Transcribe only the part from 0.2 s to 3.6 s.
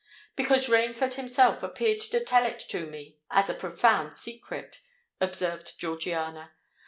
"Because Rainford himself appeared to tell it to me as a